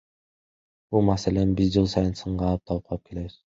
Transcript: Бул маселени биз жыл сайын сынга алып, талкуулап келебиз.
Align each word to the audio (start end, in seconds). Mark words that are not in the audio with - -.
Бул 0.95 1.05
маселени 1.09 1.55
биз 1.61 1.71
жыл 1.77 1.91
сайын 1.93 2.19
сынга 2.25 2.51
алып, 2.51 2.67
талкуулап 2.73 3.07
келебиз. 3.07 3.41